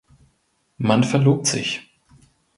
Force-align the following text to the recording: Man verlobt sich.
Man 0.79 1.03
verlobt 1.03 1.45
sich. 1.45 1.93